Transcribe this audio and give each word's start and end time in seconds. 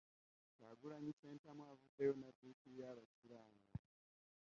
Kyagulanyi 0.55 1.11
Ssentamu 1.13 1.63
avuddeyo 1.71 2.13
n'addukira 2.17 2.85
abasiraamu. 2.93 3.59